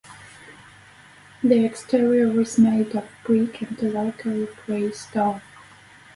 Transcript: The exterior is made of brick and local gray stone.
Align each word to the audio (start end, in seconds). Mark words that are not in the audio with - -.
The 1.43 1.63
exterior 1.63 2.41
is 2.41 2.57
made 2.57 2.95
of 2.95 3.07
brick 3.23 3.61
and 3.61 3.79
local 3.93 4.47
gray 4.65 4.89
stone. 4.93 5.43